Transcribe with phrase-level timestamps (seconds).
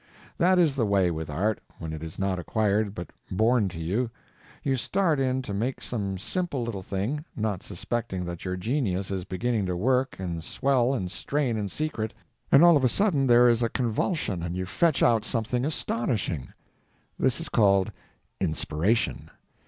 [0.39, 4.09] That is the way with art, when it is not acquired but born to you:
[4.63, 9.25] you start in to make some simple little thing, not suspecting that your genius is
[9.25, 12.15] beginning to work and swell and strain in secret,
[12.51, 16.51] and all of a sudden there is a convulsion and you fetch out something astonishing.
[17.19, 17.91] This is called
[18.39, 19.29] inspiration.